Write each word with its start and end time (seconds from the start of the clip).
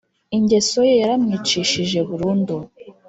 ingeso 0.37 0.79
ye 0.87 0.93
yaramwicishije 1.01 1.99
burundu 2.09 2.55